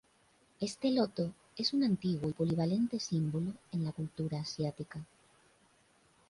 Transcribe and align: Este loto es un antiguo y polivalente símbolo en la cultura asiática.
Este 0.59 0.89
loto 0.91 1.31
es 1.55 1.73
un 1.73 1.83
antiguo 1.83 2.27
y 2.27 2.33
polivalente 2.33 2.99
símbolo 2.99 3.53
en 3.71 3.83
la 3.83 3.91
cultura 3.91 4.39
asiática. 4.41 5.05